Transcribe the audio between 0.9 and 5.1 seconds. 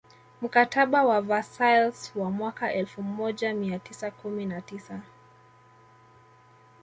wa Versailles wa mwaka elfu moja mia tisa kumi na tisa